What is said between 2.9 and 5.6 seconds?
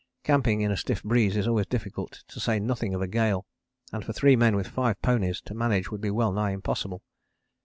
of a gale; and for three men with five ponies to